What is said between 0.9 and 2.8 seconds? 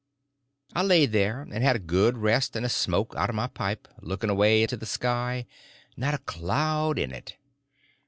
there, and had a good rest and a